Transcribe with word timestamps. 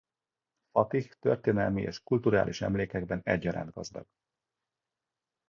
Fatih 0.71 1.11
történelmi 1.19 1.81
és 1.81 2.03
kulturális 2.03 2.61
emlékekben 2.61 3.21
egyaránt 3.23 3.71
gazdag. 3.73 4.07